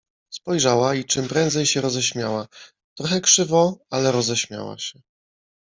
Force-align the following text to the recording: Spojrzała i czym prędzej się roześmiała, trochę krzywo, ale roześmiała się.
Spojrzała 0.29 0.95
i 0.95 1.05
czym 1.05 1.27
prędzej 1.27 1.65
się 1.65 1.81
roześmiała, 1.81 2.47
trochę 2.97 3.21
krzywo, 3.21 3.77
ale 3.89 4.11
roześmiała 4.11 4.77
się. 4.77 5.01